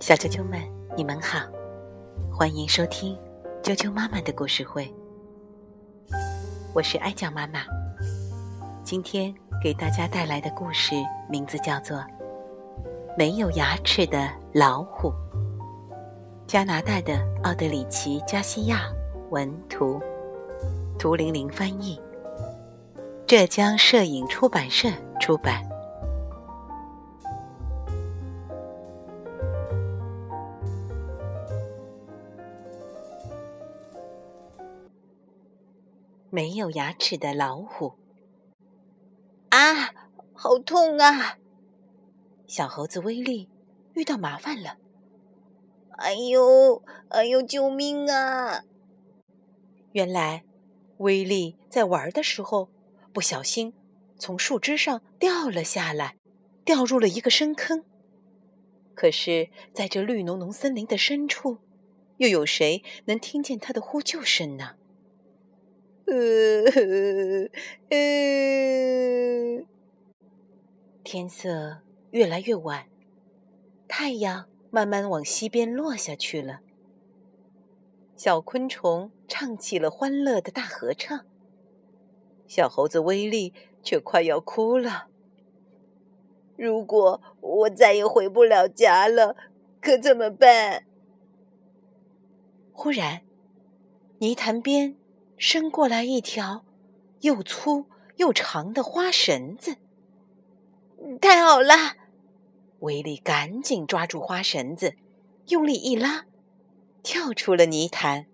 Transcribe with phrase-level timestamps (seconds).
[0.00, 0.58] 小啾啾们，
[0.96, 1.40] 你们好，
[2.32, 3.14] 欢迎收听
[3.62, 4.90] 啾啾妈妈的故事会。
[6.72, 7.60] 我是爱酱妈妈，
[8.82, 10.94] 今天给大家带来的故事
[11.28, 11.98] 名字叫做
[13.16, 15.10] 《没有牙齿的老虎》。
[16.46, 18.90] 加拿大的奥德里奇·加西亚
[19.28, 20.00] 文图，
[20.98, 22.00] 图玲玲翻译，
[23.26, 24.88] 浙江摄影出版社
[25.20, 25.62] 出版。
[36.34, 37.92] 没有牙齿的老虎。
[39.50, 39.92] 啊，
[40.32, 41.36] 好痛啊！
[42.46, 43.50] 小猴子威力
[43.92, 44.78] 遇到麻烦了。
[45.98, 48.64] 哎呦，哎呦，救命啊！
[49.92, 50.44] 原来，
[50.96, 52.70] 威力在玩的时候
[53.12, 53.74] 不小心
[54.16, 56.16] 从树枝上掉了下来，
[56.64, 57.84] 掉入了一个深坑。
[58.94, 61.58] 可是，在这绿浓浓森林的深处，
[62.16, 64.76] 又有谁能听见他的呼救声呢？
[66.06, 66.14] 呃
[67.88, 69.64] 呃，
[71.04, 71.78] 天色
[72.10, 72.86] 越来越晚，
[73.88, 76.60] 太阳慢慢往西边落下去了。
[78.16, 81.24] 小昆虫唱起了欢乐的大合唱，
[82.46, 85.08] 小猴子威利却快要哭了。
[86.56, 89.36] 如果我再也回不了家了，
[89.80, 90.84] 可怎么办？
[92.72, 93.22] 忽然，
[94.18, 94.96] 泥潭边。
[95.44, 96.64] 伸过来一条
[97.22, 99.76] 又粗又长的花绳子，
[101.20, 101.96] 太好了！
[102.78, 104.94] 威力赶紧抓住花绳子，
[105.48, 106.26] 用力一拉，
[107.02, 108.26] 跳出了泥潭。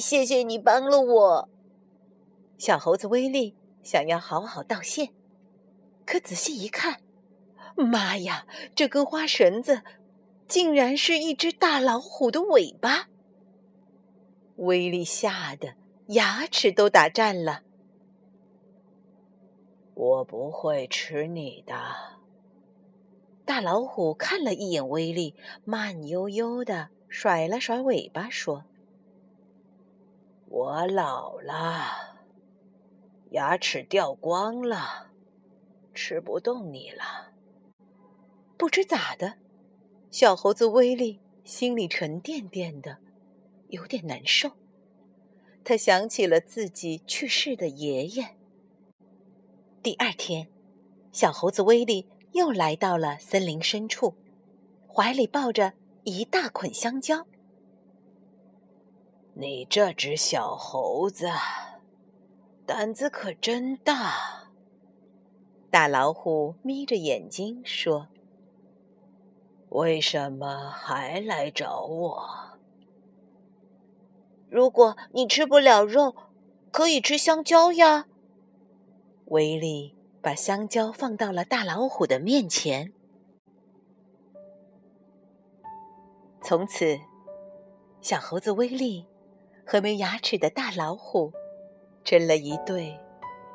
[0.00, 1.48] 谢谢你帮了我，
[2.58, 3.54] 小猴子威力
[3.84, 5.10] 想要好好道谢，
[6.04, 7.00] 可仔细一看，
[7.76, 9.82] 妈呀，这根花绳子
[10.48, 13.10] 竟然是一只大老虎的尾巴！
[14.56, 15.74] 威力吓得
[16.08, 17.62] 牙齿都打颤了。
[19.94, 21.74] 我不会吃你的。
[23.44, 25.34] 大老虎看了一眼威力，
[25.64, 28.64] 慢悠悠的甩了甩尾巴，说
[30.48, 32.16] ：“我老了，
[33.30, 35.10] 牙齿掉光了，
[35.92, 37.32] 吃不动你了。”
[38.56, 39.34] 不知咋的，
[40.10, 42.98] 小猴子威力心里沉甸甸的。
[43.68, 44.52] 有点难受，
[45.64, 48.36] 他想起了自己去世的爷爷。
[49.82, 50.48] 第二天，
[51.12, 54.14] 小猴子威利又来到了森林深处，
[54.88, 55.72] 怀里抱着
[56.04, 57.26] 一大捆香蕉。
[59.34, 61.28] 你这只小猴子，
[62.64, 64.50] 胆子可真大！
[65.70, 68.06] 大老虎眯着眼睛说
[69.70, 72.24] ：“为什么还来找我？”
[74.54, 76.14] 如果你吃不了肉，
[76.70, 78.06] 可以吃香蕉呀。
[79.24, 82.92] 威力把香蕉放到了大老虎的面前。
[86.40, 87.00] 从此，
[88.00, 89.08] 小猴子威力
[89.66, 91.32] 和没牙齿的大老虎
[92.04, 92.96] 成了一对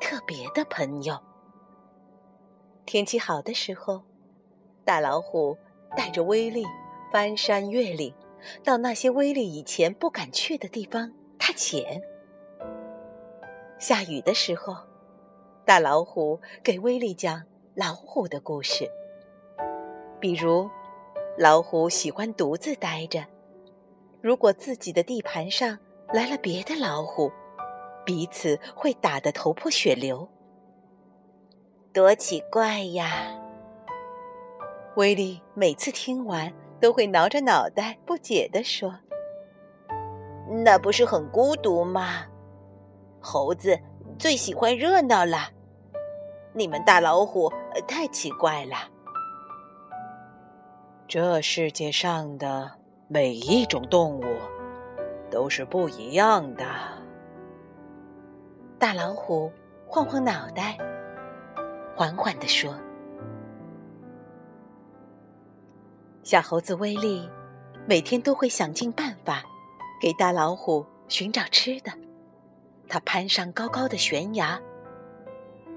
[0.02, 1.18] 特别的朋友。
[2.84, 4.02] 天气好的时候，
[4.84, 5.56] 大老虎
[5.96, 6.62] 带着威力
[7.10, 8.14] 翻山越岭。
[8.64, 12.02] 到那些威力以前不敢去的地方探险。
[13.78, 14.76] 下雨的时候，
[15.64, 17.42] 大老虎给威力讲
[17.74, 18.90] 老虎的故事。
[20.18, 20.68] 比如，
[21.38, 23.24] 老虎喜欢独自待着，
[24.20, 25.78] 如果自己的地盘上
[26.12, 27.32] 来了别的老虎，
[28.04, 30.28] 彼此会打得头破血流。
[31.92, 33.36] 多奇怪呀！
[34.96, 36.52] 威力每次听完。
[36.80, 38.94] 都会挠着脑袋不解地说
[40.64, 42.24] ：“那不是很孤独吗？
[43.20, 43.78] 猴子
[44.18, 45.50] 最喜欢热闹了，
[46.54, 47.52] 你们大老虎
[47.86, 48.76] 太奇怪了。
[51.06, 52.70] 这世界上的
[53.08, 54.24] 每一种动物
[55.30, 56.64] 都是不一样的。”
[58.78, 59.52] 大老虎
[59.86, 60.78] 晃晃脑袋，
[61.94, 62.74] 缓缓地说。
[66.22, 67.28] 小猴子威利
[67.86, 69.42] 每天都会想尽办法
[70.00, 71.90] 给大老虎寻找吃的。
[72.88, 74.60] 他攀上高高的悬崖，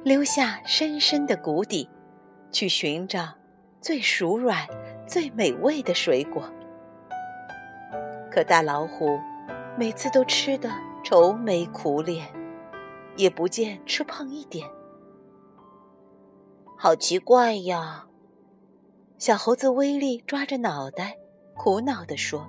[0.04, 1.90] 溜下深深的谷底，
[2.52, 3.30] 去寻找
[3.80, 4.68] 最熟软、
[5.08, 6.44] 最美味的水果。
[8.32, 9.20] 可大老虎
[9.78, 10.70] 每次都吃得
[11.04, 12.28] 愁眉苦脸，
[13.16, 14.68] 也不见吃胖一点。
[16.78, 18.08] 好奇怪呀！
[19.18, 21.18] 小猴子威利抓着脑袋，
[21.56, 22.46] 苦恼地说：“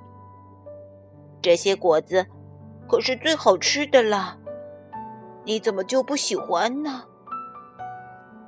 [1.41, 2.27] 这些果子
[2.89, 4.37] 可是最好吃的了，
[5.45, 7.05] 你怎么就不喜欢呢？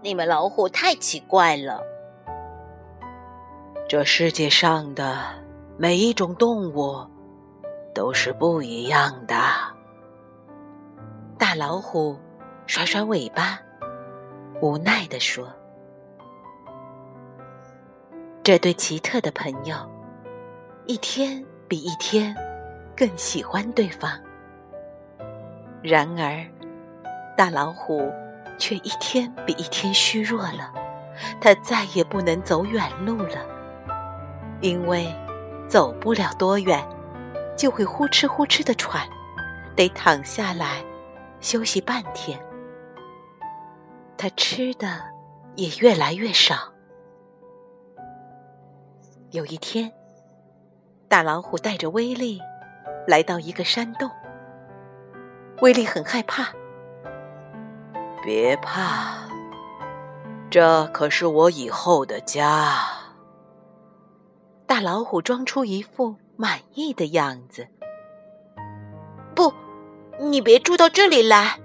[0.02, 1.80] 你们老虎太奇怪了。
[3.88, 5.16] 这世界上的
[5.78, 7.06] 每一种动物
[7.94, 9.36] 都是不一样的。”
[11.38, 12.18] 大老虎
[12.66, 13.60] 甩甩尾巴，
[14.60, 15.46] 无奈地说。
[18.46, 19.74] 这对奇特的朋友，
[20.86, 22.32] 一天比一天
[22.96, 24.08] 更喜欢对方。
[25.82, 26.46] 然而，
[27.36, 28.08] 大老虎
[28.56, 30.72] 却一天比一天虚弱了。
[31.40, 33.44] 它再也不能走远路了，
[34.60, 35.12] 因为
[35.66, 36.80] 走不了多远，
[37.58, 39.08] 就会呼哧呼哧的喘，
[39.74, 40.84] 得躺下来
[41.40, 42.38] 休息半天。
[44.16, 45.02] 它吃的
[45.56, 46.75] 也越来越少。
[49.32, 49.92] 有一天，
[51.08, 52.40] 大老虎带着威力
[53.08, 54.08] 来到一个山洞。
[55.62, 56.48] 威力很害怕。
[58.22, 59.28] 别怕，
[60.48, 62.78] 这可是我以后的家。
[64.64, 67.66] 大老虎装出一副满意的样子。
[69.34, 69.52] 不，
[70.20, 71.58] 你别住到这里来。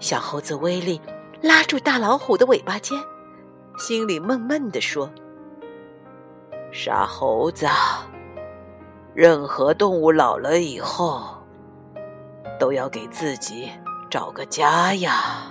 [0.00, 1.00] 小猴子威力
[1.42, 2.98] 拉住大老虎的尾巴尖，
[3.78, 5.08] 心里闷闷地说。
[6.72, 7.66] 傻猴子，
[9.12, 11.36] 任何动物老了以后，
[12.58, 13.68] 都要给自己
[14.08, 15.46] 找个家呀。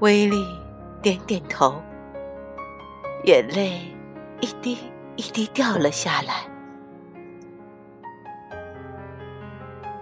[0.00, 0.44] 威利
[1.00, 1.80] 点点头，
[3.24, 3.80] 眼泪
[4.40, 4.78] 一滴
[5.16, 6.46] 一滴掉了下来。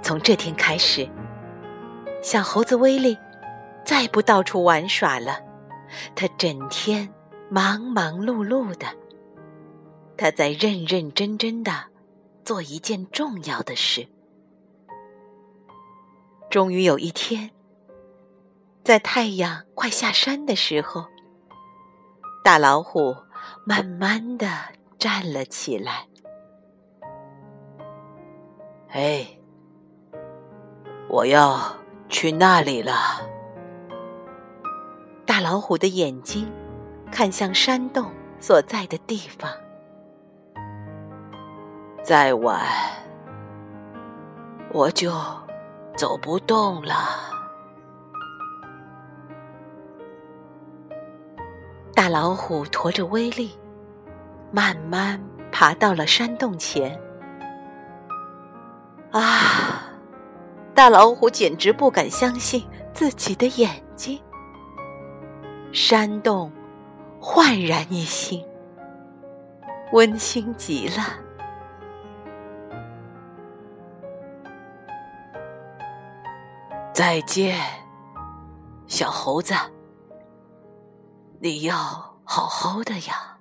[0.03, 1.09] 从这天开始，
[2.21, 3.17] 小猴子威利
[3.85, 5.39] 再不到处玩耍了，
[6.17, 7.09] 他整天。
[7.51, 8.87] 忙忙碌碌的，
[10.17, 11.73] 他在认认真真的
[12.45, 14.07] 做一件重要的事。
[16.51, 17.51] 终于有一天，
[18.85, 21.07] 在太阳快下山的时候，
[22.45, 23.17] 大老虎
[23.65, 24.47] 慢慢的
[24.99, 26.07] 站了起来。
[28.89, 29.27] 哎，
[31.09, 31.77] 我要
[32.11, 32.93] 去那里了。
[35.25, 36.47] 大老虎的眼睛。
[37.11, 39.51] 看向山洞所在的地方，
[42.03, 42.65] 再晚
[44.73, 45.13] 我就
[45.97, 46.95] 走不动了。
[51.95, 53.59] 大老虎驮着威力，
[54.53, 55.21] 慢慢
[55.51, 56.99] 爬到了山洞前。
[59.11, 59.85] 啊！
[60.75, 64.21] 大老虎简直不敢相信自己的眼睛，
[65.73, 66.53] 山洞。
[67.21, 68.45] 焕然一新，
[69.93, 71.03] 温馨极了。
[76.93, 77.57] 再见，
[78.87, 79.55] 小猴子，
[81.41, 81.75] 你要
[82.25, 83.39] 好好的呀。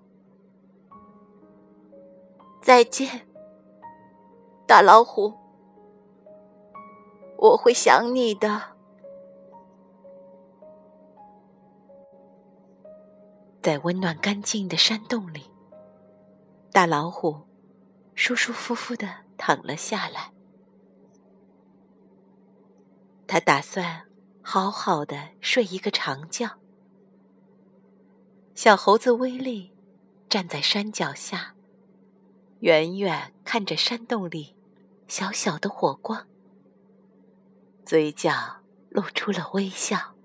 [2.61, 3.27] 再见，
[4.67, 5.33] 大老虎，
[7.37, 8.76] 我会想你的。
[13.67, 15.43] 在温暖干净的山洞里，
[16.71, 17.45] 大老虎
[18.15, 20.31] 舒舒服服的躺了下来。
[23.27, 24.03] 他打算
[24.41, 26.49] 好好的睡一个长觉。
[28.55, 29.73] 小猴子威力
[30.29, 31.53] 站在山脚下，
[32.61, 34.55] 远远看着山洞里
[35.09, 36.25] 小小的火光，
[37.85, 38.31] 嘴角
[38.87, 40.16] 露出了微笑。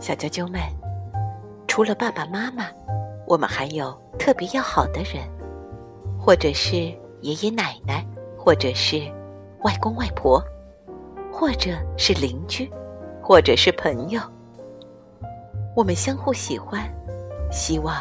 [0.00, 0.60] 小啾啾们，
[1.66, 2.66] 除了爸爸妈妈，
[3.26, 5.28] 我们还有特别要好的人，
[6.18, 6.76] 或者是
[7.20, 8.06] 爷爷奶奶，
[8.38, 9.02] 或者是
[9.62, 10.42] 外公外婆，
[11.32, 12.70] 或者是邻居，
[13.20, 14.20] 或者是朋友。
[15.74, 16.82] 我们相互喜欢，
[17.50, 17.96] 希望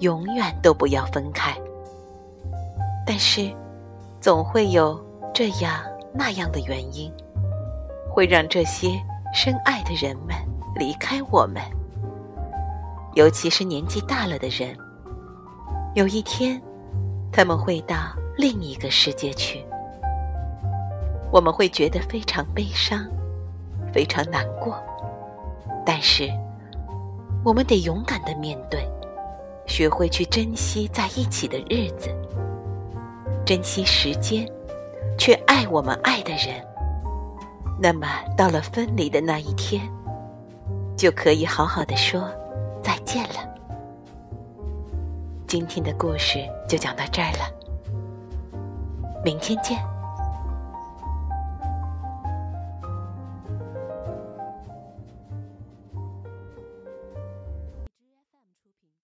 [0.00, 1.56] 永远都不要分开。
[3.06, 3.50] 但是，
[4.20, 5.00] 总会有
[5.32, 7.12] 这样那样的原因，
[8.10, 9.00] 会让这些
[9.32, 10.36] 深爱的人们。
[10.74, 11.62] 离开我们，
[13.14, 14.76] 尤其是年纪大了的人，
[15.94, 16.60] 有一天
[17.30, 17.96] 他们会到
[18.36, 19.62] 另一个世界去，
[21.30, 23.06] 我们会觉得非常悲伤，
[23.92, 24.82] 非常难过。
[25.84, 26.30] 但是
[27.44, 28.88] 我们得勇敢的面对，
[29.66, 32.08] 学会去珍惜在一起的日子，
[33.44, 34.50] 珍惜时间，
[35.18, 36.64] 去爱我们爱的人。
[37.78, 39.82] 那么到了分离的那一天。
[40.96, 42.28] 就可以好好的说
[42.82, 43.48] 再见了。
[45.46, 47.44] 今天的故事就讲到这儿了，
[49.24, 49.91] 明天见。